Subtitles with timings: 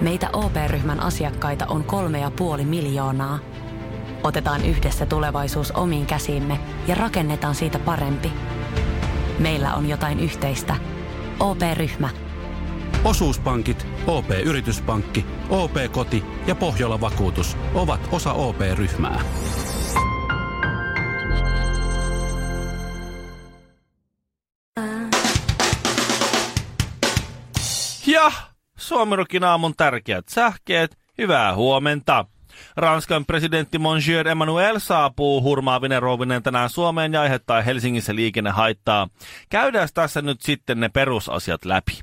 [0.00, 3.38] Meitä OP-ryhmän asiakkaita on kolme ja puoli miljoonaa.
[4.22, 8.32] Otetaan yhdessä tulevaisuus omiin käsiimme ja rakennetaan siitä parempi.
[9.38, 10.76] Meillä on jotain yhteistä.
[11.40, 12.08] OP-ryhmä.
[13.04, 19.20] Osuuspankit, OP-yrityspankki, OP-koti ja Pohjola Vakuutus ovat osa OP-ryhmää.
[28.06, 28.32] Ja
[28.78, 32.24] Suomirokin aamun tärkeät sähkeet, hyvää huomenta.
[32.76, 39.08] Ranskan presidentti Monsieur Emmanuel saapuu hurmaavinen rouvinen tänään Suomeen ja aiheuttaa Helsingissä liikennehaittaa.
[39.48, 42.00] Käydään tässä nyt sitten ne perusasiat läpi.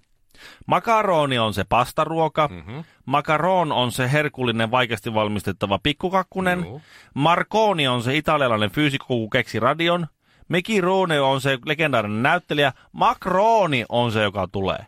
[0.65, 2.47] Makaroni on se pastaruoka.
[2.47, 2.83] Mm-hmm.
[3.05, 6.59] Makaron on se herkullinen, vaikeasti valmistettava pikkukakkunen.
[6.59, 6.81] Joo.
[7.13, 10.07] Marconi on se italialainen fyysikko, kun keksi radion.
[10.47, 12.73] Meki Roone on se legendaarinen näyttelijä.
[12.91, 14.85] Macroni on se, joka tulee.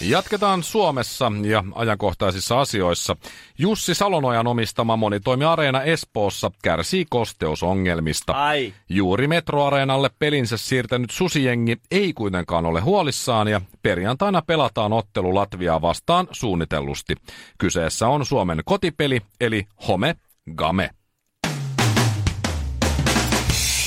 [0.00, 3.16] Jatketaan Suomessa ja ajankohtaisissa asioissa.
[3.58, 8.32] Jussi Salonojan omistama monitoimiareena Espoossa kärsii kosteusongelmista.
[8.32, 8.74] Ai.
[8.88, 16.28] Juuri metroareenalle pelinsä siirtänyt susijengi ei kuitenkaan ole huolissaan ja perjantaina pelataan ottelu Latviaa vastaan
[16.30, 17.14] suunnitellusti.
[17.58, 20.16] Kyseessä on Suomen kotipeli eli Home
[20.54, 20.90] Game.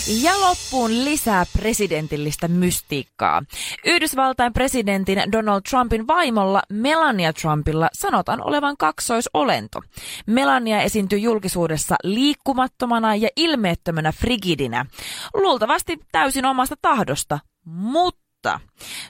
[0.09, 3.43] Ja loppuun lisää presidentillistä mystiikkaa.
[3.85, 9.81] Yhdysvaltain presidentin Donald Trumpin vaimolla Melania Trumpilla sanotaan olevan kaksoisolento.
[10.25, 14.85] Melania esiintyy julkisuudessa liikkumattomana ja ilmeettömänä frigidinä.
[15.33, 18.59] Luultavasti täysin omasta tahdosta, mutta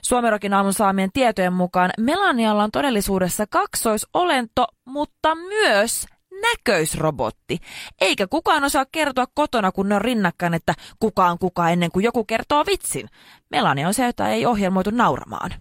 [0.02, 6.06] Suomerokin aamun saamien tietojen mukaan Melanialla on todellisuudessa kaksoisolento, mutta myös
[6.42, 7.58] näköisrobotti.
[8.00, 12.04] Eikä kukaan osaa kertoa kotona, kun ne on rinnakkain, että kuka on kuka ennen kuin
[12.04, 13.08] joku kertoo vitsin.
[13.50, 15.54] Melania on se, jota ei ohjelmoitu nauramaan.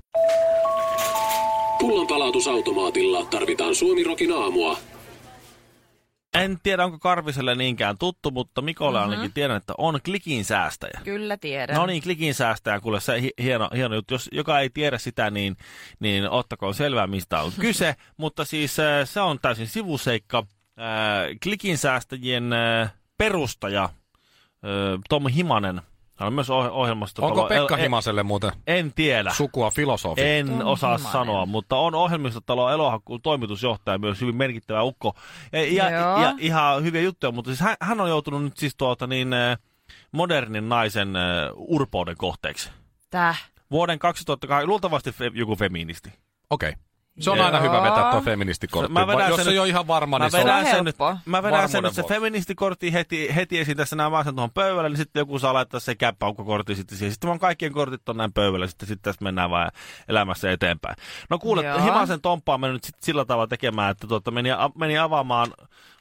[1.80, 4.78] Pullonpalautusautomaatilla tarvitaan Suomirokin aamua.
[6.34, 9.12] En tiedä, onko Karviselle niinkään tuttu, mutta Mikolle mm-hmm.
[9.12, 11.02] ainakin tiedän, että on klikin säästäjä.
[11.04, 11.76] Kyllä tiedän.
[11.76, 14.14] No niin, klikin säästäjä, kuule se hieno, hieno juttu.
[14.14, 15.58] Jos joka ei tiedä sitä, niin,
[16.00, 17.96] niin ottakoon selvää, mistä on kyse.
[18.18, 20.44] mutta siis se on täysin sivuseikka
[20.80, 23.92] äh, klikin säästäjien äh, perustaja äh,
[25.10, 25.82] Tom Himanen.
[26.16, 27.26] Hän on myös oh- ohjelmasta.
[27.26, 29.34] Onko Pekka en, Himaselle muuten en tiedä.
[29.34, 30.22] sukua filosofi?
[30.24, 31.12] En Tom osaa Himanen.
[31.12, 35.16] sanoa, mutta on ohjelmistotalo Elohakku toimitusjohtaja myös hyvin merkittävä ukko.
[35.52, 35.90] Ja, ja,
[36.22, 39.30] ja ihan hyviä juttuja, mutta siis hän, hän on joutunut nyt siis tuota niin,
[40.12, 42.70] modernin naisen uh, urpouden kohteeksi.
[43.10, 43.50] Täh?
[43.72, 46.14] Vuoden 2008, luultavasti fe, joku feministi.
[46.50, 46.70] Okei.
[46.70, 46.82] Okay.
[47.20, 47.46] Se on Joo.
[47.46, 50.66] aina hyvä vetää tuo feministikortti, mä vedän jos ei ole ihan varma, mä niin vedän
[50.66, 54.12] se on sen nyt, Mä vedän sen nyt se feministikortti heti, heti esiin tässä nämä
[54.12, 57.12] vaan sen tuohon pöydälle, niin sitten joku saa laittaa se käppäukkokortti sitten siihen.
[57.12, 59.72] Sitten vaan kaikkien kortit on näin pöydällä, sitten, sitten tässä mennään vaan
[60.08, 60.96] elämässä eteenpäin.
[61.30, 61.84] No kuule, Joo.
[61.84, 65.48] Himasen Tomppa on mennyt sit sillä tavalla tekemään, että tuota, meni, meni avaamaan,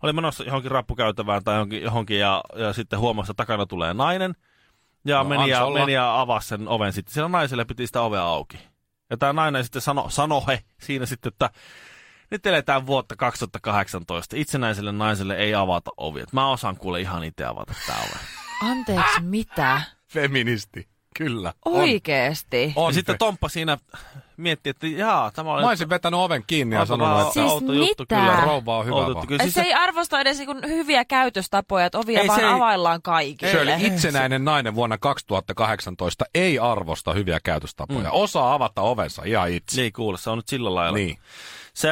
[0.03, 4.34] oli menossa johonkin rappukäytävään tai johonkin, johonkin ja, ja sitten huomasi, että takana tulee nainen.
[5.05, 7.15] Ja, no, meni, ja meni ja avasi sen oven sitten.
[7.15, 8.59] Siellä naiselle piti sitä ovea auki.
[9.11, 11.51] Ja tämä nainen sitten sano, sano he siinä sitten, että
[12.31, 14.37] nyt eletään vuotta 2018.
[14.37, 16.25] Itsenäiselle naiselle ei avata ovia.
[16.33, 18.19] Mä osaan kuule ihan itse avata tää ove.
[18.73, 19.81] Anteeksi, mitä?
[20.09, 20.89] Feministi.
[21.17, 21.55] Kyllä.
[21.65, 22.73] Oikeesti?
[22.77, 22.91] On.
[22.91, 23.79] Ja sitten Tomppa siinä
[24.38, 25.62] mietti, että jaa, tämä on...
[25.62, 28.16] Mä olisin vetänyt oven kiinni ja sanonut, että siis outo juttu mitä?
[28.16, 29.26] kyllä, rouva on hyvä vaan.
[29.26, 33.03] Kyllä, siis se ei arvosta edes niin hyviä käytöstapoja, että ovia ei, vaan ei, availlaan
[33.03, 33.53] kaikille.
[33.53, 38.00] Shirley, itsenäinen nainen vuonna 2018 ei arvosta hyviä käytöstapoja.
[38.00, 38.10] Mm.
[38.12, 39.81] Osaa avata ovensa ihan itse.
[39.81, 40.98] Niin kuule, se on nyt sillä lailla.
[40.98, 41.19] Niin.
[41.75, 41.88] Se,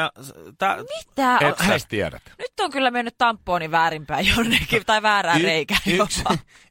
[0.58, 1.38] tää, Mitä?
[1.38, 2.22] Et sä tiedät.
[2.38, 6.24] Nyt on kyllä mennyt tamponi väärinpäin jonnekin, tai väärään y- reikään yks,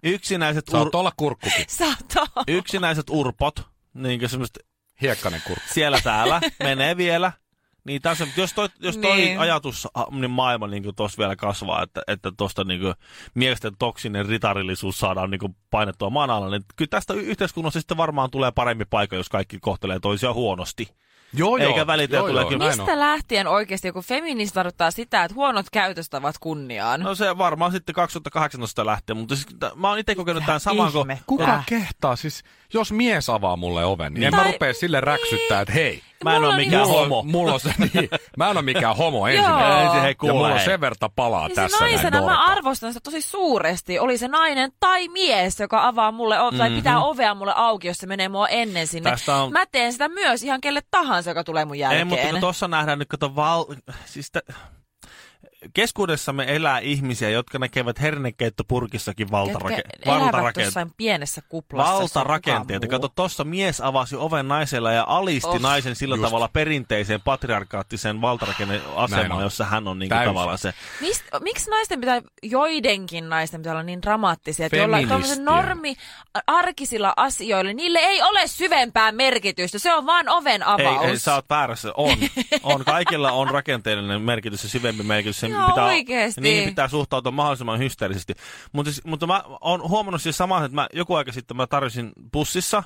[0.03, 0.67] yksinäiset...
[0.67, 1.65] Saat olla kurkkukin.
[1.67, 3.61] Saat Yksinäiset urpot,
[3.93, 4.59] niin kuin semmoiset...
[5.01, 5.73] Hiekkanen kurkku.
[5.73, 7.31] Siellä täällä, menee vielä.
[7.83, 9.39] Niin tässä, jos toi, jos toi niin.
[9.39, 12.81] ajatus, niin maailma niin tuossa vielä kasvaa, että, että tuosta niin
[13.33, 18.51] miesten toksinen ritarillisuus saadaan niin painettua maan alla, niin kyllä tästä yhteiskunnassa sitten varmaan tulee
[18.51, 20.87] parempi paikka, jos kaikki kohtelee toisiaan huonosti.
[21.33, 21.87] Joo, Eikä joo.
[21.87, 22.99] välitä joo, joo, Mistä on.
[22.99, 26.99] lähtien oikeasti joku feministi tarkoittaa sitä, että huonot käytöstavat kunniaan?
[26.99, 31.17] No se varmaan sitten 2018 lähtien, mutta siis, mä oon itse kokenut tämän saman kuin...
[31.27, 34.33] Kuka kehtaa siis, jos mies avaa mulle oven, niin, niin.
[34.33, 37.23] en mä rupea sille räksyttää, että hei, Mä en ole mikään mulla, homo.
[37.23, 39.85] Mulla on se, niin, mä en ole mikään homo ensimmäinen.
[39.85, 41.77] Ensin hei, ja mulla on sen verta palaa ja tässä.
[41.85, 43.99] naisena mä arvostan sitä tosi suuresti.
[43.99, 46.57] Oli se nainen tai mies, joka avaa mulle o- mm-hmm.
[46.57, 49.11] tai pitää ovea mulle auki, jos se menee mua ennen sinne.
[49.27, 49.51] on...
[49.51, 51.99] Mä teen sitä myös ihan kelle tahansa, joka tulee mun jälkeen.
[52.13, 53.65] Ei, mutta tuossa nähdään nyt, kato val...
[54.05, 54.55] Siis t-
[55.73, 60.61] keskuudessamme elää ihmisiä, jotka näkevät hernekeittopurkissakin valtarake- Jotka elävät valtarakenteita.
[60.67, 61.93] jossain pienessä kuplassa.
[61.93, 62.87] Valtarakenteita.
[62.87, 66.25] Kato, tuossa mies avasi oven naisella ja alisti Oh, naisen sillä just.
[66.25, 70.29] tavalla perinteiseen patriarkaattiseen valtarakenneasemaan, jossa hän on niin kuin Täysin.
[70.29, 70.73] tavallaan se.
[71.01, 75.07] Mist, miksi naisten pitää, joidenkin naisten pitää olla niin dramaattisia, että jollain
[75.43, 75.95] normi
[76.47, 81.03] arkisilla asioilla, niille ei ole syvempää merkitystä, se on vaan oven avaus.
[81.05, 81.91] Ei, ei, sä oot väärässä.
[81.97, 82.17] On.
[82.63, 82.85] on.
[82.85, 85.39] Kaikilla on rakenteellinen merkitys ja syvempi merkitys.
[85.39, 86.41] Sen Joo, pitää, oikeesti.
[86.41, 88.33] Niihin pitää suhtautua mahdollisimman hysteerisesti.
[88.73, 92.11] Mutta, siis- mutta mä oon huomannut siis samaa, että mä joku aika sitten mä tarjosin
[92.33, 92.83] bussissa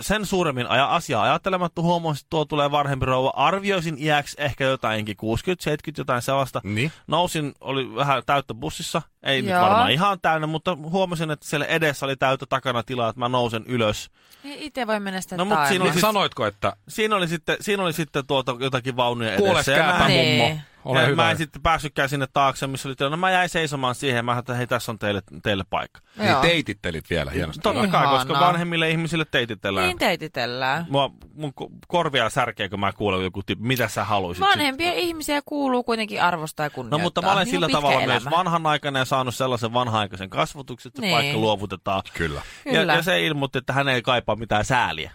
[0.00, 3.32] sen suuremmin aja, asiaa ajattelematta huomasin, että tuo tulee varhempi rouva.
[3.36, 6.60] Arvioisin iäksi ehkä jotainkin 60, 70, jotain sellaista.
[6.64, 6.92] Niin.
[7.06, 9.02] Nousin, oli vähän täyttä bussissa.
[9.22, 9.60] Ei nyt Joo.
[9.62, 13.64] varmaan ihan täynnä, mutta huomasin, että siellä edessä oli täyttä takana tilaa, että mä nousen
[13.66, 14.10] ylös.
[14.44, 17.28] Ei itse voi mennä sitä No, mut siinä oli Niin siis- sanoitko, että Siinä oli
[17.28, 19.74] sitten, siinä oli sitten tuota, jotakin vaunuja edessä.
[19.74, 20.38] kääpä mä, Niin.
[20.42, 21.22] mummo, ole ja hyvä.
[21.22, 23.10] mä en sitten päässytkään sinne taakse, missä oli tila.
[23.10, 26.00] No mä jäin seisomaan siihen ja mä ajattelin, että hei, tässä on teille, teille paikka.
[26.18, 27.62] Niin teitittelit vielä hienosti.
[27.62, 28.24] Totta kai, Ihanaa.
[28.24, 29.86] koska vanhemmille ihmisille teititellään.
[29.86, 30.86] Niin teititellään.
[30.90, 34.44] Mua, mun ko- korvia särkee, kun mä kuulen joku tyyppi, mitä sä haluaisit.
[34.44, 36.98] Vanhempia ihmisiä kuuluu kuitenkin arvostaa ja No kunnioittaa.
[37.04, 38.20] mutta mä olen Niin sillä tavalla elämä.
[38.20, 41.08] myös vanhanaikainen ja saanut sellaisen vanha-aikaisen kasvatuksen, että Niin.
[41.08, 41.16] niin.
[41.22, 42.02] paikka luovutetaan.
[42.14, 42.42] Kyllä.
[42.64, 42.94] Ja, Kyllä.
[42.94, 45.10] ja, se ilmoitti, että hän ei kaipaa mitään sääliä.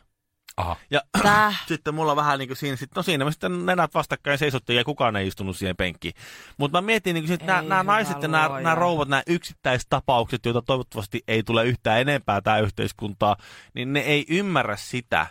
[0.58, 0.76] Aha.
[0.92, 1.64] Ja Täh.
[1.68, 4.84] sitten mulla vähän niin kuin siinä, sit, no siinä me sitten nenät vastakkain seisottiin ja
[4.84, 6.14] kukaan ei istunut siihen penkkiin.
[6.58, 10.46] Mutta mä mietin, niin että Ei nämä hyvä naiset ja nämä, nämä rouvat, nämä yksittäistapaukset,
[10.46, 13.36] joita toivottavasti ei tule yhtään enempää tämä yhteiskuntaa,
[13.74, 15.28] niin ne ei ymmärrä sitä,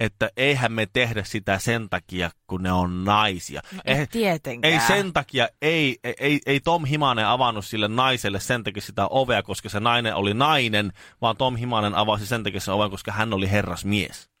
[0.00, 3.60] että eihän me tehdä sitä sen takia, kun ne on naisia.
[3.72, 4.74] No, Eihän- ei tietenkään.
[4.74, 9.42] ei sen takia, ei, ei, ei Tom Himanen avannut sille naiselle sen takia sitä ovea,
[9.42, 13.32] koska se nainen oli nainen, vaan Tom Himanen avasi sen takia sen oven, koska hän
[13.32, 14.31] oli herrasmies.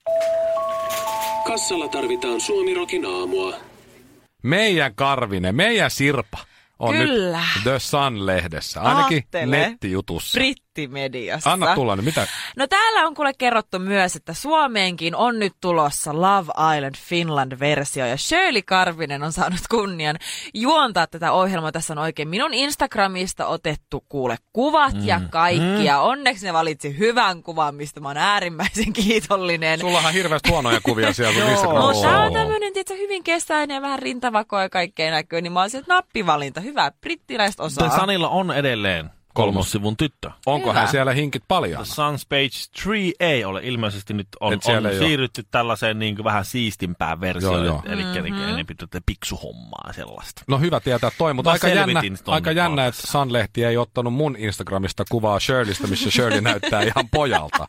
[1.46, 3.54] Kassalla tarvitaan Suomirokin aamua.
[4.42, 6.38] Meidän Karvinen, meidän Sirpa
[6.78, 7.38] on Kyllä.
[7.38, 9.56] nyt The Sun-lehdessä, ainakin Aattele.
[9.58, 10.40] nettijutussa.
[10.74, 11.52] Brittimediassa.
[11.52, 12.26] Anna tulla, niin mitä?
[12.56, 18.16] No täällä on kuule kerrottu myös, että Suomeenkin on nyt tulossa Love Island Finland-versio ja
[18.16, 20.16] Shirley Karvinen on saanut kunnian
[20.54, 21.72] juontaa tätä ohjelmaa.
[21.72, 25.06] Tässä on oikein minun Instagramista otettu kuule kuvat mm.
[25.06, 26.00] ja kaikkia.
[26.00, 29.80] Onneksi ne valitsi hyvän kuvan, mistä mä oon äärimmäisen kiitollinen.
[29.80, 31.50] Sullahan on hirveästi huonoja kuvia siellä Joo.
[31.50, 31.92] Instagramissa.
[31.92, 35.60] Mutta tää on tämmönen, tietysti, hyvin kesäinen ja vähän rintavakoa ja kaikkea näkyy, niin mä
[35.60, 36.60] oon sieltä nappivalinta.
[36.60, 37.84] Hyvä, brittiläiset osaa.
[37.84, 40.30] Mutta Sanilla on edelleen kolmossivun tyttö.
[40.46, 40.80] Onko Hyvä.
[40.80, 41.84] hän siellä hinkit paljon?
[41.84, 44.60] The Sun's Page 3 ei ole ilmeisesti nyt on, on
[44.98, 47.94] siirrytty tällaiseen niin kuin vähän siistimpään versioon, Joo, joo.
[47.94, 48.18] eli Mhm.
[48.18, 48.48] mm-hmm.
[48.48, 50.42] enempi tätä piksuhommaa ja sellaista.
[50.48, 54.36] No hyvä tietää toi, mutta Mä aika jännä, aika jännä, että Sun-lehti ei ottanut mun
[54.38, 57.68] Instagramista kuvaa Shirleystä, missä Shirley näyttää ihan pojalta.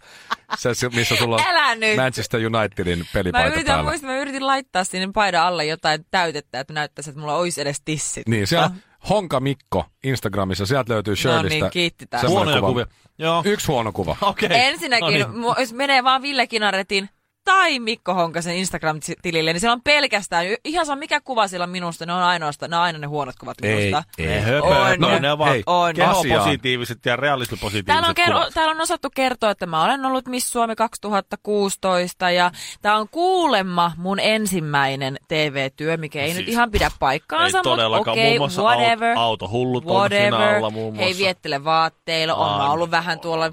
[0.57, 1.95] Se, missä sulla on Älä nyt.
[1.95, 3.89] Manchester Unitedin Mä pelipaita yritän, päällä.
[3.89, 7.81] muistin, mä yritin laittaa sinne paidan alle jotain täytettä, että näyttäisi, että mulla olisi edes
[7.85, 8.27] tissit.
[8.27, 8.71] Niin, siellä
[9.09, 11.49] Honka Mikko Instagramissa, sieltä löytyy No Shirleystä.
[11.49, 12.67] niin, kiitti semmoinen Huonoja kuva.
[12.69, 12.85] kuvia.
[13.17, 13.41] Joo.
[13.45, 14.15] Yksi huono kuva.
[14.21, 14.49] Okei.
[14.51, 15.41] Ensinnäkin, No no niin.
[15.41, 15.55] niin.
[15.59, 17.09] jos menee vaan Ville Kinaretin
[17.45, 22.05] tai Mikko Honkasen Instagram-tilille, niin siellä on pelkästään, ihan sama mikä kuva siellä on minusta,
[22.05, 24.03] ne on ainoastaan, ne on aina ne huonot kuvat minusta.
[24.17, 24.99] Ei höpö, On.
[24.99, 25.95] no, ne ovat hei, on.
[25.95, 28.53] kehopositiiviset ja realismipositiiviset Täällä on, kerro, kuvat.
[28.53, 32.51] täällä on osattu kertoa, että mä olen ollut Miss Suomi 2016 ja
[32.81, 37.63] tämä on kuulemma mun ensimmäinen TV-työ, mikä ei Siis, nyt ihan pidä paikkaansa, ei
[37.97, 39.15] mutta okei, muassa whatever.
[39.15, 40.21] aut- autohullut on whatever.
[40.21, 43.51] siinä alla muun Hei, viettele vaatteilla, on mä ollut vähän tuolla,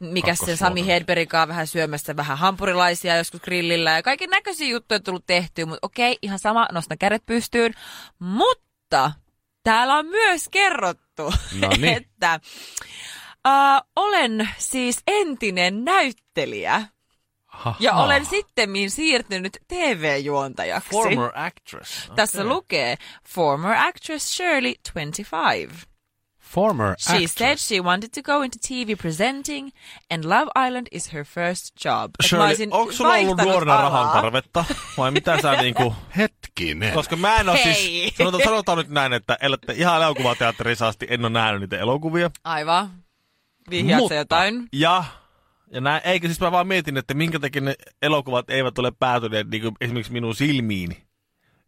[0.00, 0.86] mikä se Sami.
[0.86, 5.86] Hedbergin vähän syömässä vähän hampurilaisia joskus grillillä ja kaiken näköisiä juttuja on tullut tehtyä, mutta
[5.86, 7.74] okei, ihan sama, nostan kädet pystyyn.
[8.18, 9.12] Mutta
[9.62, 11.84] täällä on myös kerrottu, No niin.
[11.84, 12.40] että
[13.46, 16.82] äh, olen siis entinen näyttelijä
[17.80, 18.04] ja Ahaa.
[18.04, 20.90] olen sittemmin siirtynyt TV-juontajaksi.
[20.90, 22.10] Former actress.
[22.16, 22.48] Tässä Okei.
[22.48, 22.96] lukee
[23.28, 25.86] Former actress Shirley 25.
[26.54, 27.34] Former She actress.
[27.34, 29.70] said she wanted to go into TV presenting
[30.10, 32.10] and Love Island is her first job.
[32.22, 34.64] Shirley, olisin onko sulla ollut nuorena rahan tarvetta?
[34.98, 35.94] Vai mitä sä niinku...
[36.16, 36.92] Hetkinen.
[36.94, 37.74] Koska mä en oo Hei.
[37.74, 38.14] siis...
[38.16, 42.30] Sanotaan, sanotaan nyt näin, että elätte ihan elokuvateatterissa asti, en oo nähnyt niitä elokuvia.
[42.44, 42.90] Aivan.
[43.70, 44.68] Vihjaat Mutta- sä jotain?
[44.72, 45.04] Ja...
[45.70, 49.50] Ja nää, eikö siis mä vaan mietin, että minkä takia ne elokuvat eivät ole päätyneet
[49.50, 51.04] niin kuin esimerkiksi minun silmiini.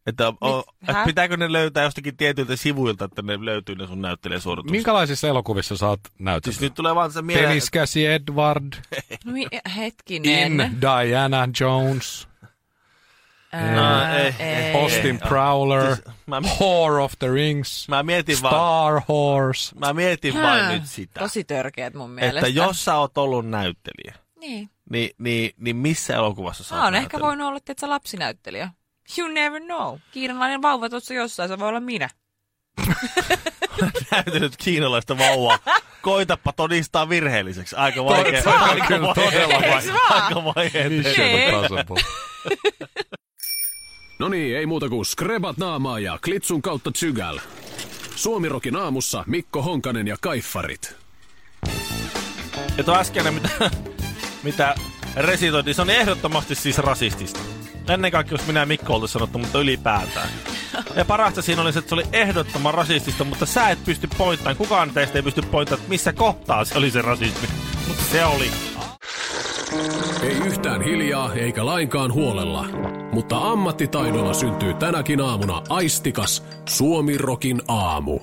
[0.06, 4.72] Että, o, että pitääkö ne löytää jostakin tietyiltä sivuilta, että ne löytyy ne sun näyttelijäsuoritukset.
[4.72, 6.54] Minkälaisissa elokuvissa sä oot näytellyt?
[6.54, 7.48] Siis nyt tulee vaan se mieleen...
[7.48, 8.72] Peniskäsi Edward,
[9.24, 10.60] mi- hetkinen.
[10.60, 12.28] In Diana Jones,
[13.52, 14.74] No, ei, ei.
[14.74, 18.54] Austin Prowler, Siis mä, Whore of the Rings, mä mietin vaan...
[18.54, 19.74] Star Horse.
[19.78, 20.42] Mä mietin Hää.
[20.42, 22.38] vain nyt sitä, Tosi törkeät mun mielestä.
[22.38, 24.70] että jos sä oot ollut näyttelijä, Niin.
[24.90, 28.70] niin, niin, niin missä elokuvassa sä Mä oot oon ehkä voinut olla, että sä lapsinäyttelijä.
[29.18, 29.98] You never know.
[30.12, 32.08] Kiinalainen vauva tuossa jossain, se voi olla minä.
[34.10, 35.58] näytellyt kiinalaista vauvaa.
[36.02, 37.76] Koitapa todistaa virheelliseksi.
[37.76, 38.42] Aika vaikea.
[38.42, 39.94] Se on aika kyllä vaikea- todella vaikea.
[40.10, 40.86] Aika vaikea.
[40.86, 42.02] Impossible.
[44.18, 47.38] No niin, ei muuta kuin skrebat naamaa ja klitsun kautta tsygäl.
[48.16, 50.96] Suomirokin aamussa Mikko Honkanen ja Kaiffarit.
[52.76, 53.70] Ja tuo äskeinen, mitä,
[54.42, 54.74] mitä
[55.16, 57.40] resitoitiin, se on ehdottomasti siis rasistista.
[57.88, 60.28] Ennen kaikkea, jos minä ja Mikko oltiin sanottu, mutta ylipäätään.
[60.96, 64.56] Ja parasta siinä oli se, että se oli ehdottoman rasistista, mutta sä et pysty pointtamaan,
[64.56, 67.48] kukaan teistä ei pysty pointtamaan, että missä kohtaa se oli se rasismi.
[67.88, 68.50] Mutta se oli.
[70.22, 72.64] Ei yhtään hiljaa eikä lainkaan huolella.
[73.12, 78.20] Mutta ammattitaidolla syntyy tänäkin aamuna aistikas Suomirokin aamu.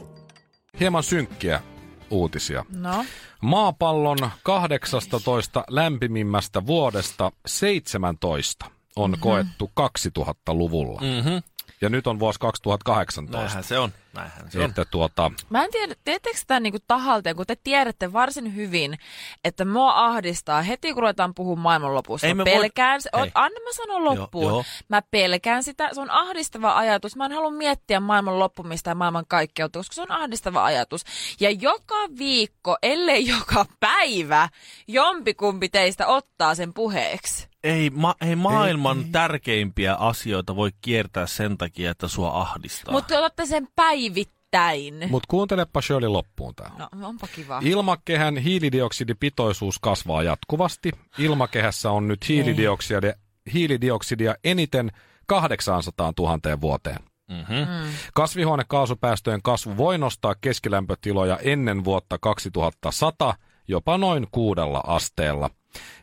[0.80, 1.62] Hieman synkkiä
[2.10, 2.66] uutisia.
[2.76, 3.06] No,
[3.42, 9.22] Maapallon 18 lämpimimmästä vuodesta 17 on mm-hmm.
[9.22, 11.02] koettu 2000-luvulla.
[11.02, 11.38] Mhm.
[11.82, 13.38] Ja nyt on vuosi 2018.
[13.38, 13.92] Näinhän se on.
[14.14, 14.66] Näinhän se on.
[14.66, 18.98] Että tuota, Mä en tiedä, teettekö sitä niinku tahalteen, kun te tiedätte varsin hyvin,
[19.44, 22.28] että mua ahdistaa heti, kun ruvetaan puhumaan maailmanlopusta.
[22.28, 23.32] Ei Mä voi- pelkään, se, Hei.
[23.34, 24.46] anna mä sanon loppuun.
[24.52, 24.64] joo.
[24.90, 27.16] Mä pelkään sitä, se on ahdistava ajatus.
[27.16, 31.04] Mä en halua miettiä maailman loppumista ja maailman kaikkeutta, koska se on ahdistava ajatus.
[31.40, 34.50] Ja joka viikko, ellei joka päivä,
[34.88, 37.48] jompikumpi teistä ottaa sen puheeksi.
[37.64, 42.92] Ei, ma- ei maailman ei, tärkeimpiä asioita voi kiertää sen takia, että sua ahdistaa.
[42.92, 43.68] Mutta te otatte sen
[44.10, 45.12] päivittäin.
[45.12, 46.72] mutta kuuntelepa Shirley loppuun tää.
[46.78, 47.60] No, onpa kiva.
[47.64, 50.92] Ilmakehän hiilidioksidipitoisuus kasvaa jatkuvasti.
[51.18, 53.14] Ilmakehässä on nyt hiilidioksidia,
[53.54, 54.92] hiilidioksidia eniten
[55.28, 57.00] 800 000 vuoteen.
[57.30, 57.56] mm-hmm.
[57.56, 57.94] Mm.
[58.14, 63.34] Kasvihuonekaasupäästöjen kasvu voi nostaa keskilämpötiloja ennen vuotta 2100
[63.68, 65.50] jopa noin kuudella asteella.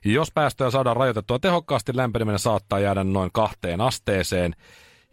[0.05, 4.55] Jos päästöjä saadaan rajoitettua tehokkaasti, lämpeneminen saattaa jäädä noin kahteen asteeseen.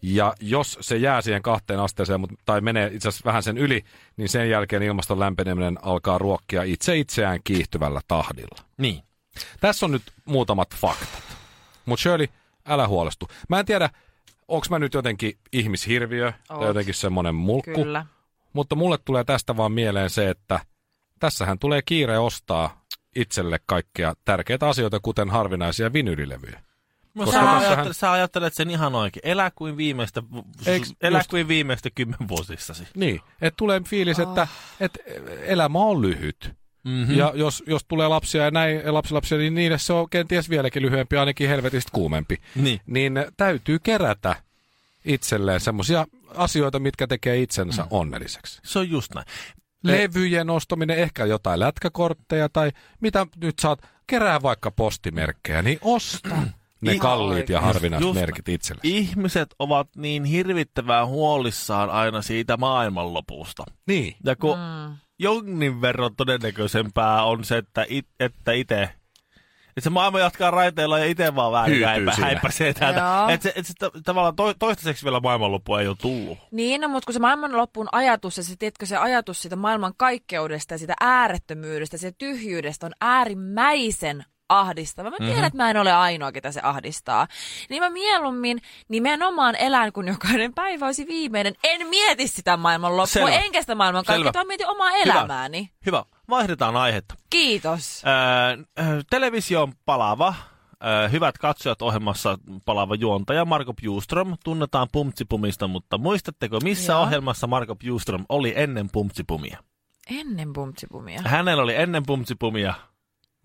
[0.01, 3.83] Ja jos se jää siihen kahteen asteeseen, tai menee itse asiassa vähän sen yli,
[4.17, 8.63] niin sen jälkeen ilmaston lämpeneminen alkaa ruokkia itse itseään kiihtyvällä tahdilla.
[8.77, 9.03] Niin.
[9.59, 11.23] Tässä on nyt muutamat faktat.
[11.85, 12.27] Mutta Shirley,
[12.65, 13.27] älä huolestu.
[13.49, 13.89] Mä en tiedä,
[14.47, 16.67] onko mä nyt jotenkin ihmishirviö tai Oot.
[16.67, 17.83] jotenkin semmoinen mulkku.
[17.83, 18.05] Kyllä.
[18.53, 20.59] Mutta mulle tulee tästä vaan mieleen se, että
[21.19, 22.81] tässähän tulee kiire ostaa
[23.15, 26.66] itselle kaikkia tärkeitä asioita, kuten harvinaisia vinylilevyjä.
[27.17, 29.27] No, Koska sä, tässähän- ajattelet, sä ajattelet sen ihan oikein.
[29.27, 30.23] Elä kuin viimeistä,
[30.65, 32.87] Eiks elä just- kuin viimeistä kymmenvuosissasi.
[32.95, 34.47] Niin, että tulee fiilis, että,
[34.79, 34.99] että
[35.41, 36.51] elämä on lyhyt.
[36.83, 37.15] Mm-hmm.
[37.15, 40.81] Ja jos, jos tulee lapsia ja näin ja lapsilapsia, niin niille se on kenties vieläkin
[40.81, 42.37] lyhyempi, ainakin helvetistä kuumempi.
[42.55, 42.81] Niin.
[42.85, 44.35] Niin täytyy kerätä
[45.05, 46.05] itselleen semmoisia
[46.35, 47.87] asioita, mitkä tekee itsensä mm.
[47.91, 48.59] onnelliseksi.
[48.63, 49.27] Se on just näin.
[49.83, 52.71] Levyjen ostaminen, ehkä jotain lätkäkortteja tai
[53.01, 56.35] mitä nyt saat, kerää vaikka postimerkkejä, niin osta
[56.81, 58.81] ne Ihan kalliit ja harvinaiset Just- merkit itselle.
[58.83, 63.63] Ihmiset ovat niin hirvittävän huolissaan aina siitä maailmanlopusta.
[63.87, 64.15] Niin.
[64.25, 64.95] Ja kun Mm.
[65.19, 68.89] jonkin verran todennäköisempää on se, että, it, että itse
[69.69, 72.27] että se maailma jatkaa raiteilla ja itse vaan vähän häipä, siinä.
[72.27, 73.25] häippäsee täältä.
[73.33, 76.37] Että se, et se ta- tavallaan to, toistaiseksi vielä maailmanloppu ei ole tullut.
[76.51, 80.73] Niin, no, mutta kun se maailmanlopun ajatus ja se, tiedätkö, se ajatus siitä maailman kaikkeudesta
[80.73, 85.09] ja siitä äärettömyydestä, se tyhjyydestä on äärimmäisen ahdistava.
[85.09, 85.47] Mä tiedän, mm-hmm.
[85.47, 87.27] että mä en ole ainoa, ketä se ahdistaa.
[87.69, 91.53] Niin mä mieluummin nimenomaan elän, kun jokainen päivä olisi viimeinen.
[91.63, 93.29] En mieti sitä maailmanloppua, Selvä.
[93.29, 95.13] enkä sitä maailman kaikkea, vaan mietin omaa Hyvä.
[95.13, 95.71] elämääni.
[95.85, 96.03] Hyvä.
[96.29, 97.15] Vaihdetaan aihetta.
[97.29, 98.03] Kiitos.
[98.79, 100.33] Öö, televisio on palava.
[100.85, 104.37] Öö, hyvät katsojat ohjelmassa palava juontaja Marko Bjuström.
[104.43, 107.01] Tunnetaan Pumtsipumista, mutta muistatteko, missä Joo.
[107.01, 109.57] ohjelmassa Marko Bjuström oli ennen Pumtsipumia?
[110.19, 111.21] Ennen bumtsipumia.
[111.25, 112.73] Hänellä oli ennen Pumtsipumia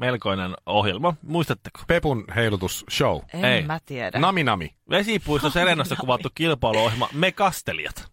[0.03, 1.15] melkoinen ohjelma.
[1.23, 1.81] Muistatteko?
[1.87, 3.21] Pepun heilutus show.
[3.35, 3.63] En ei.
[3.63, 4.19] mä tiedä.
[4.19, 4.75] Nami nami.
[4.91, 8.13] Vesipuisto Serenassa kuvattu kilpailuohjelma Me Kastelijat.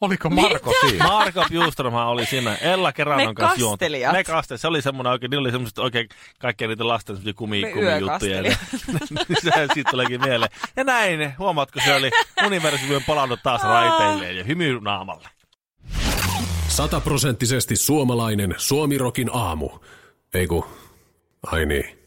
[0.00, 1.04] Oliko Marko siinä?
[1.04, 3.76] Marko Bjuströmhan oli siinä Ella Keranon Me kanssa juonta.
[3.76, 4.12] Kastelijat.
[4.12, 4.60] Me kastelijat.
[4.60, 8.42] Se oli semmoinen oikein, niillä oli semmoiset oikein kaikkea niitä lasten semmoisia kumi, Me kumijuttuja.
[9.44, 10.50] Sehän siitä tuleekin mieleen.
[10.76, 12.10] Ja näin, huomaatko, se oli
[12.46, 15.28] universumi on palannut taas raiteilleen ja hymy naamalle.
[16.68, 19.70] Sataprosenttisesti suomalainen Suomirokin aamu.
[20.34, 20.66] Ei ku,
[21.52, 21.98] ai niin.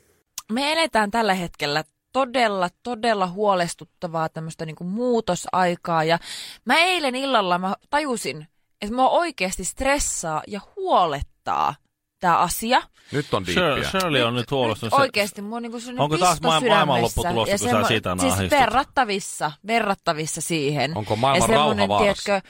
[0.52, 6.04] Me eletään tällä hetkellä todella, todella huolestuttavaa tämmöistä niinku muutosaikaa.
[6.04, 6.20] Ja
[6.66, 8.48] mä eilen illalla mä tajusin,
[8.82, 11.76] että mua oikeasti stressaa ja huolettaa
[12.20, 12.82] tämä asia.
[13.12, 13.90] Nyt on diippiä.
[13.92, 14.94] Shirley on nyt huolestunut.
[14.94, 18.16] Se- Oikeasti mun niinku sellainen Onko taas pisto maa- sydämessä maailmanloppu tulossa, kun sä siitä
[18.20, 18.60] Siis ahdistut?
[18.60, 20.98] verrattavissa, verrattavissa siihen.
[20.98, 22.42] Onko maailman ja rauha tiedätkö,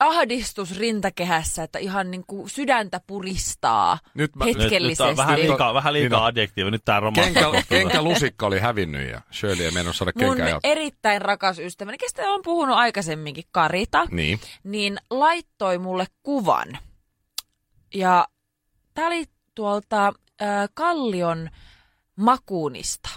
[0.00, 5.02] ahdistus rintakehässä, että ihan niin kuin sydäntä puristaa Nyt mä- Nyt, hetkellisesti.
[5.04, 6.26] nyt on vähän liikaa, vähän liikaa Niin on.
[6.28, 6.70] adjektiivi.
[6.70, 7.62] Nyt tää Kenkä, romahtaa.
[7.68, 10.60] kenkälusikka oli hävinnyt ja Shirley ei mennyt saada Mun jalkaan.
[10.64, 14.40] erittäin rakas ystäväni, kestä on puhunut aikaisemminkin, Karita, Niin.
[14.64, 16.78] niin laittoi mulle kuvan.
[17.94, 18.28] Ja
[18.94, 19.24] tää oli
[19.54, 20.06] tuolta
[20.42, 21.50] äh, Kallion
[22.16, 23.08] makuunista.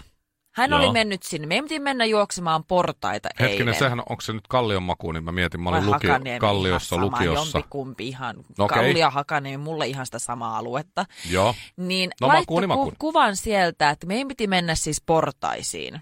[0.58, 0.78] Hän Joo.
[0.80, 1.46] oli mennyt sinne.
[1.46, 3.74] Me piti mennä juoksemaan portaita Hetkinen, eilen.
[3.78, 7.06] sehän, onko se nyt Kallion maku, niin mä mietin, mä olin lukio, Hakaniemi, Kalliossa, ihan
[7.10, 7.58] sama, lukiossa.
[7.58, 8.36] Jompikumpi ihan.
[8.58, 8.78] Okei.
[8.84, 11.06] Kallio Hakaniemi, mulle ihan sitä samaa aluetta.
[11.30, 11.54] Joo.
[11.76, 12.96] Niin No, no, laittoi ku- makuuni.
[12.98, 16.00] kuvan sieltä, että meidän piti mennä siis portaisiin.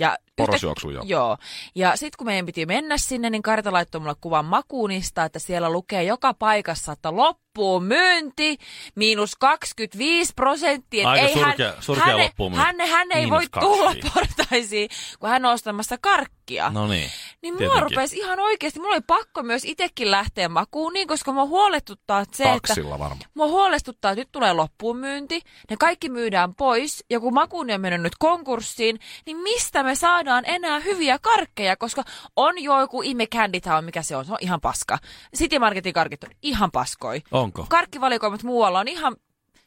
[0.00, 1.04] Ja yhtä- Porosjuoksuun, joo.
[1.06, 1.36] Joo.
[1.74, 5.70] Ja sitten kun meidän piti mennä sinne, niin Karita laittoi mulle kuvan makuunista, että siellä
[5.70, 8.58] lukee joka paikassa, että loppuu myynti,
[8.94, 11.08] miinus 25 prosenttia.
[11.08, 12.66] Aika ei surkea- hän, surkea hän, loppuun myynti.
[12.66, 14.10] hän, hän ei Miinus voi tulla 25.
[14.14, 14.88] portaisiin,
[15.20, 16.70] kun hän on ostamassa karkkia.
[16.70, 17.10] No niin.
[17.42, 17.82] Niin mua Tietenkin.
[17.82, 22.68] rupesi ihan oikeasti, mulla oli pakko myös itsekin lähteä makuuniin, koska mua huoletuttaa se, että
[22.68, 23.20] Taksilla varmaan.
[23.34, 25.40] mua huolestuttaa, että nyt tulee loppuun myynti,
[25.70, 30.44] ne kaikki myydään pois, ja kun makuuni on mennyt nyt konkurssiin, niin mistä me saadaan
[30.46, 32.04] enää hyviä karkkeja, koska
[32.36, 34.98] on jo joku Ime Candy Town, mikä se on, se on ihan paska.
[35.36, 37.22] City Marketin karkit on ihan paskoi.
[37.30, 37.66] Onko?
[37.68, 39.16] Karkkivalikoimat muualla on ihan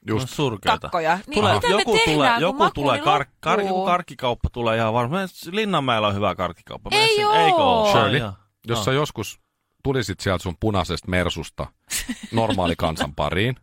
[0.07, 0.29] Just.
[0.29, 0.79] No, surkeata.
[0.79, 1.15] kakkoja.
[1.27, 4.77] Niin Tulee, mitä joku me tehdään, tulee, kun joku tulee kar, kar, joku karkkikauppa tulee
[4.77, 5.29] ihan varmaan.
[5.51, 6.89] Linnanmäellä on hyvä karkkikauppa.
[6.89, 7.25] Mene Ei sinne.
[7.27, 7.33] oo.
[7.45, 7.91] Eikö oo?
[7.91, 8.33] Shirley, joo.
[8.67, 8.83] Jos No.
[8.85, 9.39] sä joskus
[9.83, 11.67] tulisit sieltä sun punaisesta mersusta
[12.31, 13.55] normaali kansan pariin,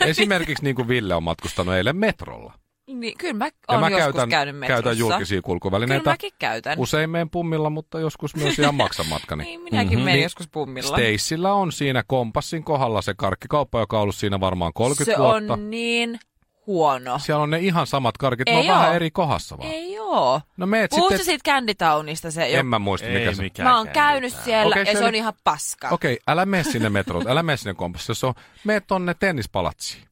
[0.00, 2.52] esimerkiksi niin kuin Ville on matkustanut eilen metrolla,
[3.00, 4.82] Niin, kyllä mä oon mä joskus käytän, käynyt metrossa.
[4.82, 6.78] käytän julkisia Kyllä kulkuvälineitä, mäkin käytän.
[6.78, 9.44] usein meen pummilla, mutta joskus myös ihan maksan matkani.
[9.46, 10.04] Niin, minäkin Mhm.
[10.04, 10.96] menen Niin joskus pummilla.
[10.98, 15.52] Stacella on siinä kompassin kohdalla se karkkikauppa, joka on ollut siinä varmaan 30 se vuotta.
[15.52, 16.18] on niin
[16.66, 17.18] huono.
[17.18, 19.70] Siellä on ne ihan samat karkit, ne on vähän eri kohdassa vaan.
[19.70, 20.40] Ei oo.
[20.56, 21.24] No meet Puhutko sitten...
[21.24, 22.30] siitä Candy Townista?
[22.30, 22.58] Se, jo...
[22.60, 23.62] En mä muista, mikä Ei se...
[23.62, 25.08] Mä oon käy käynyt siellä Okei, ja se Shirley.
[25.08, 25.88] on ihan paska.
[25.88, 28.14] Okei, älä mene sinne metroon, älä mene sinne kompassille.
[28.16, 28.34] Se on,
[28.64, 30.02] mene tonne tennispalatsiin.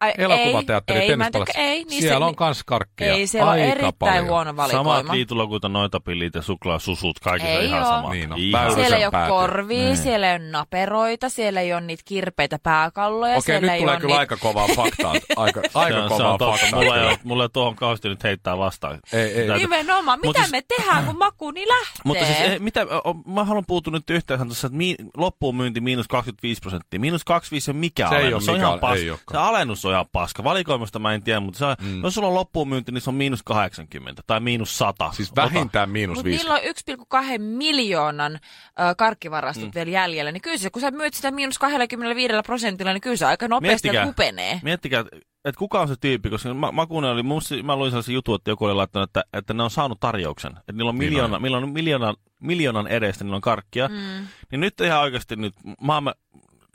[0.00, 1.52] Ai, Elokuvateatteri, ei, ei, tennispalatsi.
[1.52, 3.12] tykkää- ei, niin Siellä se, on kans karkkia.
[3.12, 4.26] Ei, siellä on Aika erittäin paljon.
[4.26, 4.96] huono valikoima.
[4.98, 8.12] Samat liitulokuita, noitapillit ja suklaasusut, kaikki on Ei ihan sama.
[8.12, 8.38] Niin on.
[8.38, 9.30] Ihan Siellä ei ole päätyy.
[9.34, 9.96] korvia, Niin.
[9.96, 14.00] siellä ei ole naperoita, siellä ei ole niitä kirpeitä pääkalloja, Okei, nyt ei tulee ole
[14.00, 14.20] kyllä niitä...
[14.20, 15.12] aika kovaa faktaa.
[15.36, 16.80] Aika, aika on, se kovaa on faktaa.
[16.80, 18.98] Mulla ei, ole, mulla ei ole tuohon kauheasti nyt heittää vastaan.
[19.12, 19.58] Ei, ei.
[19.58, 22.00] Nimenomaan, mitä siis- me tehdään, kun makuuni lähtee?
[22.04, 22.86] Mutta siis, eh, mitä,
[23.26, 24.78] mä haluan puuttua nyt yhteen tässä, että
[25.16, 27.00] loppuun myynti miinus 25 prosenttia.
[27.00, 28.44] Miinus 25 on mikä Se ei alennus.
[28.44, 29.10] se on mikä ihan ei paska.
[29.12, 29.44] ookaan.
[29.44, 30.44] Se alennus on ihan paska.
[30.44, 32.02] Valikoimasta mä en tiedä, mutta se on, mm.
[32.02, 35.12] jos sulla on loppuun myynti, niin se on miinus 80 tai miinus 100.
[35.12, 35.42] Siis Ota.
[35.42, 36.44] vähintään miinus Mutta viisi.
[36.44, 39.72] niillä on 1,2 miljoonan ö, karkkivarastot mm.
[39.74, 43.26] vielä jäljellä, niin kyllä se, kun sä myyt sitä miinus 25 prosentilla, niin kyllä se
[43.26, 44.06] aika nopeasti Miettikää.
[44.06, 44.60] hupenee.
[44.62, 45.04] Miettikää,
[45.44, 48.50] että kuka on se tyyppi, koska ma- Makunen oli, musta, mä luin sellaisen jutun, että
[48.50, 50.50] joku oli laittanut, että, että ne on saanut tarjouksen.
[50.52, 53.88] Että niillä on Niin miljoona, on miljoonan, miljoonan edestä, niillä on karkkia.
[53.88, 54.26] Mm.
[54.50, 56.12] Niin nyt ihan oikeasti nyt maamme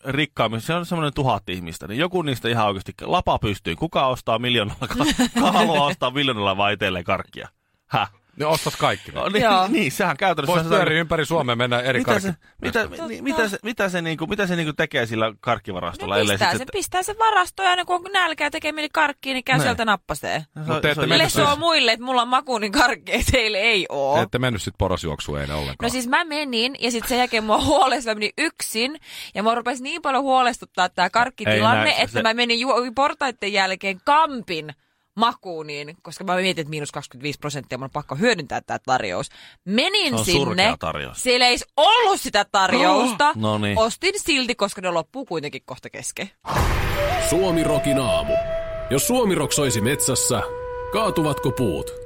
[0.05, 3.75] rikkaammin, se on semmoinen tuhat ihmistä, niin joku niistä ihan oikeasti lapa pystyy.
[3.75, 4.87] Kuka ostaa miljoonalla,
[5.33, 7.49] kuka haluaa ostaa miljoonalla vai itselleen karkkia?
[7.87, 8.11] Häh?
[8.37, 9.11] Ne ostas kaikki.
[9.11, 9.29] No, Ne.
[9.29, 9.67] niin, Joo.
[9.67, 10.53] niin, sehän käytännössä...
[10.55, 12.27] Voisi pyöriä ympäri Suomea mennä eri mitä karkki.
[12.27, 16.15] se, mitä, ni, mitä se, mitä se, niinku, mitä se niinku tekee sillä karkkivarastolla?
[16.15, 18.89] No ellei pistää, sit se, pistää se varastoon ja aina kun on nälkää tekee mieli
[18.93, 19.61] karkkiin, niin käy Näin.
[19.67, 20.39] sieltä nappasee.
[20.39, 23.57] se- Mut se te ette mennyt Lesoo muille, että mulla on makuunin karkki, ei teille
[23.57, 24.15] ei oo.
[24.15, 25.87] Te ette mennyt sit porosjuoksuun eilen ollenkaan.
[25.87, 28.99] No siis mä menin ja sitten sen jälkeen mua huolestui, mä menin yksin
[29.35, 32.91] ja mua rupesi niin paljon huolestuttaa tämä karkkitilanne, Ei näin, että se- mä menin ju-
[32.95, 34.73] portaiden jälkeen kampin
[35.15, 39.29] makuuniin, koska mä mietin, että miinus 25 prosenttia, mun on pakko hyödyntää tämä tarjous.
[39.65, 41.23] Menin Se on sinne, tarjous.
[41.23, 43.29] siellä ei ollut sitä tarjousta.
[43.29, 43.77] Oh, no niin.
[43.77, 46.29] Ostin silti, koska ne loppuu kuitenkin kohta kesken.
[47.29, 48.33] Suomi Rokin aamu.
[48.89, 50.41] Jos Suomi Rock soisi metsässä,
[50.93, 52.01] kaatuvatko puut?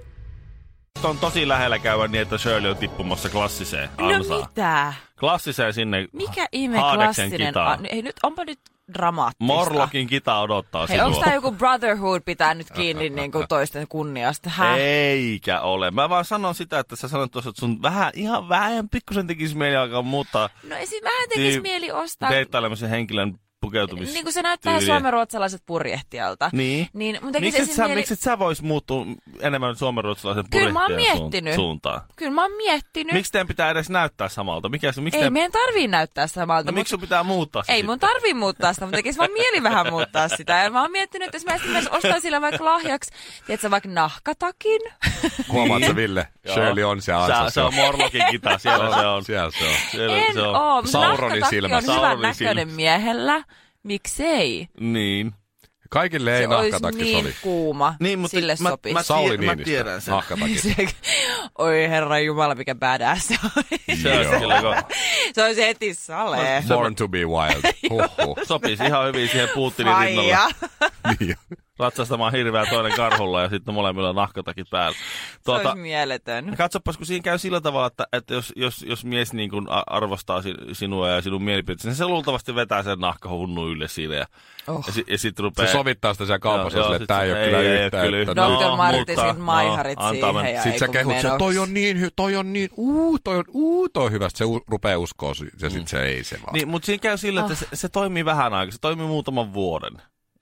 [1.03, 4.41] on tosi lähellä käydä niin, että Shirley on tippumassa klassiseen ansaan.
[4.41, 4.93] No mitä?
[5.19, 7.57] Klassiseen sinne Mikä ihme klassinen...
[7.57, 8.59] A, ei nyt, onpa nyt
[8.93, 9.53] dramaattista.
[9.53, 11.05] Morlokin kita odottaa Hei, sinua.
[11.05, 14.49] onko tämä joku brotherhood pitää nyt kiinni niin kuin toisten kunniasta?
[14.49, 14.77] Häh?
[14.77, 15.91] Eikä ole.
[15.91, 19.57] Mä vaan sanon sitä, että sä sanoit tuossa, että sun vähän, ihan vähän pikkusen tekisi
[19.57, 22.29] mieli alkaa muuttaa No ei siis vähän tekisi Niin, mieli ostaa.
[22.29, 24.13] deittailemisen henkilön pukeutumis.
[24.13, 26.49] Niin kuin se näyttää suomenruotsalaiset purjehtijalta.
[26.54, 26.88] Niin.
[26.93, 27.75] Niin mun Miksi et, esim.
[27.75, 27.95] sä, mieli...
[27.99, 29.06] miksi et sä vois muuttua
[29.39, 31.54] enemmän suomenruotsalaisen Kyllä mä oon purjehtijan miettinyt.
[31.54, 32.01] suun- suuntaan?
[32.15, 33.13] Kyllä mä oon miettinyt.
[33.13, 34.69] Miksi teidän pitää edes näyttää samalta?
[34.69, 36.71] Mikä, se- miksi Ei teidän- meidän tarvii näyttää samalta.
[36.71, 37.91] no, mut- miksi sun pitää muuttaa se Ei sitten?
[37.91, 40.54] mun tarvii muuttaa sitä, mutta tekisi vaan mieli vähän muuttaa sitä.
[40.63, 43.12] Ja mä oon miettinyt, että jos mä esimerkiksi ostan sillä vaikka lahjaksi,
[43.47, 44.82] tiedätkö, vaikka nahkatakin.
[45.49, 46.28] Huomaatko Ville?
[46.54, 47.51] Shirley on siellä Se, ansassa.
[47.54, 49.23] se on Morlokin kita, siellä se on.
[49.25, 49.73] Siellä se on.
[49.91, 50.56] Siellä En se on.
[50.56, 51.78] oo, mutta Sauronin silmä.
[51.78, 52.75] on hyvän Sauronin näköinen silmä.
[52.75, 53.43] miehellä.
[53.85, 54.67] Miksei?
[54.79, 55.31] Niin.
[55.89, 57.35] Kaikille ei se olisi nahkatakki niin sovi.
[57.41, 57.95] kuuma.
[57.99, 58.93] Niin, mutta Sille mä, sopisi.
[58.93, 60.11] mä, Sauli mä tiedän sen.
[60.11, 60.57] nahkatakki.
[60.61, 60.87] Se-
[61.57, 63.63] Oi herra jumala, mikä badass se on.
[64.01, 64.75] Se kyllä, kun
[65.35, 66.63] Se olisi heti sale.
[66.67, 67.73] Born to be wild.
[67.89, 68.37] Huhhuh.
[68.47, 70.31] Sopisi ihan hyvin siihen Putinin rinnalle.
[70.33, 70.49] Faija.
[71.19, 71.35] niin.
[71.79, 74.97] Ratsastamaan hirveä toinen karhulla ja sitten molemmilla nahkatakit päällä.
[75.45, 76.53] Se olisi mieletön.
[76.57, 80.41] Katsopas, kun siinä käy sillä tavalla, että, että jos, jos, jos mies niin kuin arvostaa
[80.41, 84.15] si- sinua ja sinun mielipiteesi, niin se luultavasti vetää sen nahkahunnu ylle siinä.
[84.15, 84.25] Ja,
[84.67, 84.83] Oh.
[84.88, 85.67] ja, si- ja sitten rupeaa...
[85.67, 87.59] Se sovittaa sitä siellä kaupassa Joo, silleen, joo, että tämä ei sit ole se- kyllä
[87.61, 88.05] ei, ei, yhtään.
[88.05, 88.51] kyllä että- yhtään.
[88.59, 88.63] Dr.
[88.63, 91.97] No, Martisin mutta- maiharit no, antaa siihen Sitten ei sä kehut sen, toi on niin,
[91.97, 94.29] hy- toi on niin, uu, toi on, uu, toi on hyvä.
[94.29, 96.53] Sitten se u- rupeaa uskoa ja sitten se ei se vaan.
[96.53, 97.59] Niin, mutta siinä käy sillä, että Ah.
[97.59, 98.71] se, se toimii vähän aikaa.
[98.71, 99.93] Se toimii muutaman vuoden.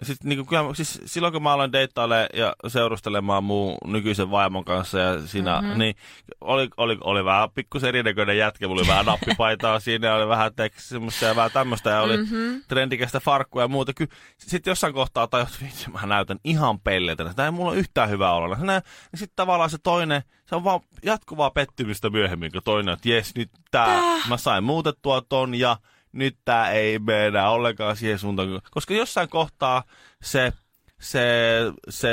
[0.03, 4.65] Ja sit, niin kyllä, siis silloin kun mä aloin deittailemaan ja seurustelemaan mun nykyisen vaimon
[4.65, 5.65] kanssa ja siinä, Mhm.
[5.65, 5.79] mm-hmm.
[5.79, 5.95] niin
[6.41, 8.67] oli, oli, oli vähän pikkusen erinäköinen jätkä.
[8.67, 12.17] Mulla oli vähän nappipaitaa siinä ja oli vähän tekstiä semmoista ja vähän tämmöistä ja oli
[12.17, 12.35] Mhm.
[12.35, 12.61] mm-hmm.
[12.67, 13.93] trendikästä farkkua ja muuta.
[13.93, 17.33] Kyllä sitten jossain kohtaa tajut, että mä näytän ihan pelletä.
[17.33, 18.57] Tämä ei mulla ole yhtään hyvää olla.
[19.11, 23.35] Ja sitten tavallaan se toinen, se on vaan jatkuvaa pettymystä myöhemmin, kun toinen, että jes,
[23.35, 25.77] nyt tää, mä sain muutettua ton ja
[26.13, 28.61] nyt tää ei mene ollenkaan siihen suuntaan.
[28.71, 29.83] Koska jossain kohtaa
[30.23, 30.53] se,
[30.99, 31.21] se,
[31.89, 32.09] se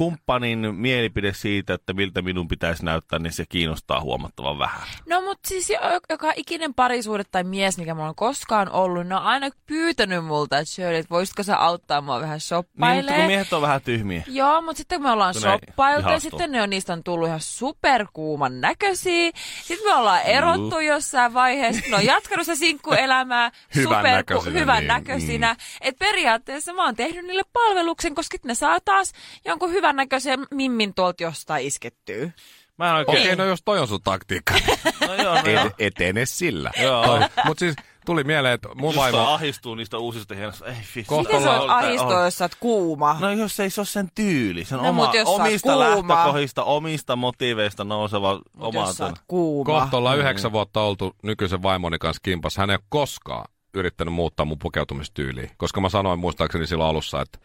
[0.00, 4.80] kumppanin mielipide siitä, että miltä minun pitäisi näyttää, niin se kiinnostaa huomattavan vähän.
[5.08, 5.76] No mut siis jo-
[6.10, 10.58] joka ikinen parisuhde tai mies, mikä mulla on koskaan ollut, ne on aina pyytänyt multa,
[10.58, 13.16] että Shirley, että voisitko sä auttaa mua vähän Niin, mutta shoppailemaan.
[13.16, 14.22] kun miehet on vähän tyhmiä.
[14.26, 17.40] Joo, mutta sitten me ollaan Kun shoppailtu ja sitten ne on, niistä on tullut ihan
[17.40, 19.30] superkuuman näköisiä.
[19.62, 21.82] Sitten me ollaan erottu jossain vaiheessa.
[21.90, 25.52] Ne on jatkanut se sinkkuelämää Hyvän superku- näköisinä, hyvän niin, näköisinä.
[25.52, 25.58] Mm.
[25.80, 29.12] Et periaatteessa mä oon tehnyt niille palveluksen, koska ne saa taas
[29.44, 32.30] jonkun hyvän näköisen mimmin tuolta jostain iskettyä.
[32.78, 33.34] Mä en Okei, oikein...
[33.34, 34.54] okay, no jos toi on sun taktiikka,
[35.08, 35.66] No joo, no joo.
[35.66, 36.70] et, etene sillä.
[36.82, 37.20] Joo.
[37.46, 39.18] Mutta siis tuli mieleen, että mun Just vaimo...
[39.18, 40.66] ahistuu niistä uusista hienoista.
[40.66, 43.16] Ei Miten ollaan- on ahistoa, jos sä oot kuuma?
[43.20, 45.78] No jos ei se ole sen tyyli, sen No, oma, jos sä omista kuuma.
[46.14, 48.80] lähtökohdista, omista motiiveista nouseva Mut oma...
[48.80, 49.80] jos sä oot kuuma.
[49.80, 52.56] Kohta ollaan yhdeksän vuotta oltu nykyisen vaimoni kanssa kimpas.
[52.56, 53.44] Hän ei ole koskaan
[53.74, 57.38] yrittänyt muuttaa mun pukeutumistyyliä, koska mä sanoin muistaakseni silloin alussa, että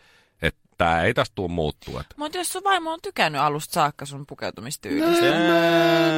[0.85, 2.01] tää ei tästä tule muuttua.
[2.01, 5.25] Että Mutta jos sun vaimo on tykännyt alusta saakka sun pukeutumistyylistä.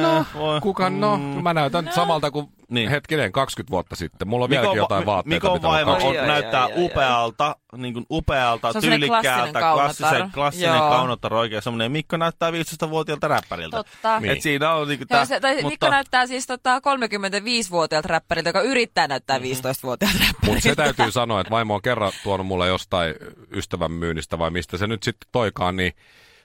[0.02, 0.60] no, voi.
[0.60, 1.92] kuka, no, mä näytän No.
[1.92, 2.90] samalta kuin Niin.
[2.90, 4.28] hetkinen 20 vuotta sitten.
[4.28, 5.46] Mulla on vieläkin Mikon, jotain va- vaatteita.
[5.46, 6.72] Mikon vaimo on, oi, näyttää oi.
[6.76, 10.30] upealta, niin kuin upealta, Se on tyylikkäältä, klassinen klassisen, kaunotar.
[10.34, 10.88] klassinen Joo.
[10.90, 11.62] kaunotar oikein.
[11.62, 13.76] Semmoinen Mikko näyttää 15-vuotiaalta räppäriltä.
[13.76, 14.20] Totta.
[14.20, 14.32] Niin.
[14.32, 18.48] Et siinä on niin kuin Joo, tää, se, tai Mikko näyttää siis tota 35-vuotiaalta räppäriltä,
[18.48, 20.46] joka yrittää näyttää 15-vuotiaalta räppäriltä.
[20.46, 23.14] Mutta se täytyy sanoa, että vaimo on kerran tuonut mulle jostain
[23.50, 25.92] ystävän myynnistä vai mistä se nyt sitten toikaan, niin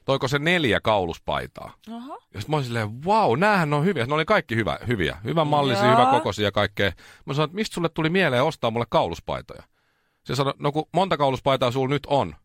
[0.09, 1.73] toiko se neljä kauluspaitaa.
[1.91, 2.13] Oho.
[2.33, 4.05] Ja sitten mä olin silleen, wow, näähän on hyviä.
[4.05, 5.17] Ne oli kaikki hyvä, hyviä.
[5.23, 5.93] Hyvän mallisia, Joo.
[5.93, 6.91] hyvä kokoisia ja kaikkea.
[7.25, 9.63] Mä sanoin, että mistä sulle tuli mieleen ostaa mulle kauluspaitoja?
[10.23, 12.35] Se sanoi, no kun monta kauluspaitaa sulla nyt on.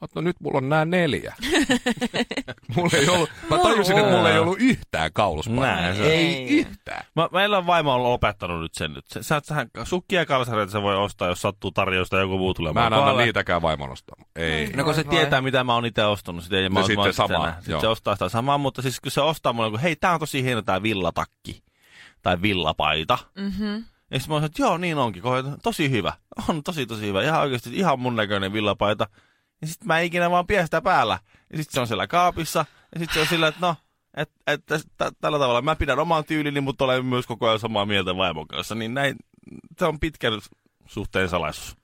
[0.00, 1.34] Mä no nyt mulla on nämä neljä.
[2.76, 6.02] mulla ei ollut, mä tajusin, että mulla ei ollut yhtään on.
[6.02, 6.58] Ei Ei.
[6.58, 7.04] yhtään.
[7.16, 9.04] Mä, meillä on vaimo on lopettanut nyt sen nyt.
[9.08, 12.54] Se, sä, sähän sukkia ja kalsareita se voi ostaa, jos sattuu tarjousta ja joku muu
[12.54, 12.72] tulee.
[12.72, 14.16] Mä en anna niitäkään vaimon ostaa.
[14.36, 14.72] Ei.
[14.76, 15.10] No kun se voi.
[15.10, 16.44] tietää, mitä mä oon itse ostanut.
[16.44, 17.62] Sitä, ja mä No sitten mä samaa, näin.
[17.62, 20.20] Sitten se ostaa sitä samaa, mutta siis kun se ostaa mulle, kun hei, tää on
[20.20, 21.62] tosi hieno tää villatakki.
[22.22, 23.18] Tai villapaita.
[23.34, 23.84] Mm-hmm.
[24.10, 25.22] Ja sitten mä sanoin, että joo, niin onkin.
[25.62, 26.12] Tosi hyvä.
[26.48, 27.22] On tosi tosi hyvä.
[27.22, 29.06] Ihan oikeasti ihan mun näköinen villapaita.
[29.62, 31.18] Ja sitten mä ikinä vaan pidä sitä päällä.
[31.52, 32.64] Ja sitten se on siellä kaapissa.
[32.94, 33.76] Ja sitten se on sillä, että no,
[34.16, 34.60] että et,
[34.96, 38.48] t- tällä tavalla mä pidän oman tyylini, mutta olen myös koko ajan samaa mieltä vaimon
[38.48, 38.74] kanssa.
[38.74, 39.16] Niin näin,
[39.78, 40.32] se on pitkän
[40.86, 41.76] suhteen salaisuus.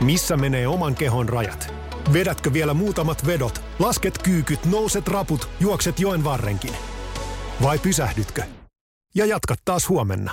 [0.00, 1.74] Missä menee oman kehon rajat?
[2.12, 6.74] Vedätkö vielä muutamat vedot, lasket kyykyt, nouset raput, juokset joen varrenkin?
[7.62, 8.42] Vai pysähdytkö?
[9.14, 10.32] Ja jatkat taas huomenna.